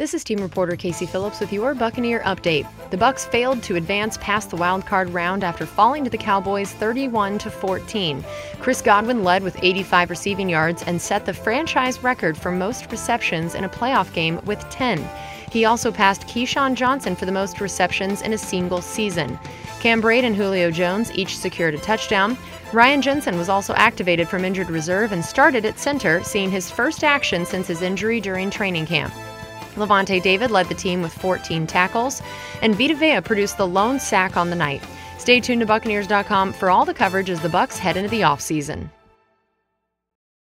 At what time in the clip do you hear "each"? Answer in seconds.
21.12-21.36